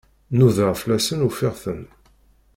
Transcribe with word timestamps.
Nudaɣ 0.37 0.73
fell-asen, 0.81 1.25
ufiɣ-ten. 1.27 1.81